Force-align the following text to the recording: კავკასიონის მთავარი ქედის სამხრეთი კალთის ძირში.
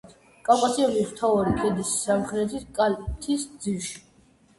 კავკასიონის 0.45 1.09
მთავარი 1.09 1.53
ქედის 1.59 1.91
სამხრეთი 2.05 2.61
კალთის 2.79 3.45
ძირში. 3.67 3.95